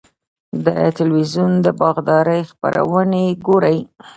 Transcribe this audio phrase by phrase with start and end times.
[0.65, 3.77] د تلویزیون د باغدارۍ خپرونې ګورئ؟